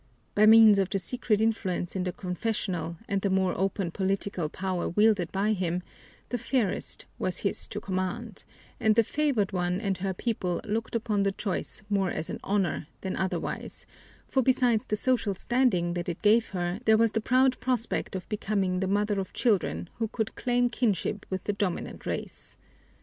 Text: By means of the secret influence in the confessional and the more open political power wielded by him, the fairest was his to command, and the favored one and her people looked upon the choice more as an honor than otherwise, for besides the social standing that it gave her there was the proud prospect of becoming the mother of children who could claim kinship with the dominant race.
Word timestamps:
By 0.33 0.47
means 0.47 0.79
of 0.79 0.89
the 0.89 0.97
secret 0.97 1.41
influence 1.41 1.95
in 1.95 2.05
the 2.05 2.11
confessional 2.11 2.97
and 3.07 3.21
the 3.21 3.29
more 3.29 3.55
open 3.55 3.91
political 3.91 4.49
power 4.49 4.89
wielded 4.89 5.31
by 5.31 5.53
him, 5.53 5.83
the 6.29 6.39
fairest 6.39 7.05
was 7.19 7.41
his 7.41 7.67
to 7.67 7.79
command, 7.79 8.43
and 8.79 8.95
the 8.95 9.03
favored 9.03 9.51
one 9.51 9.79
and 9.79 9.99
her 9.99 10.15
people 10.15 10.59
looked 10.63 10.95
upon 10.95 11.21
the 11.21 11.31
choice 11.31 11.83
more 11.87 12.09
as 12.09 12.31
an 12.31 12.39
honor 12.43 12.87
than 13.01 13.15
otherwise, 13.15 13.85
for 14.27 14.41
besides 14.41 14.87
the 14.87 14.95
social 14.95 15.35
standing 15.35 15.93
that 15.93 16.09
it 16.09 16.23
gave 16.23 16.47
her 16.49 16.79
there 16.85 16.97
was 16.97 17.11
the 17.11 17.21
proud 17.21 17.59
prospect 17.59 18.15
of 18.15 18.27
becoming 18.27 18.79
the 18.79 18.87
mother 18.87 19.19
of 19.19 19.33
children 19.33 19.87
who 19.99 20.07
could 20.07 20.33
claim 20.33 20.67
kinship 20.67 21.27
with 21.29 21.43
the 21.43 21.53
dominant 21.53 22.07
race. 22.07 22.57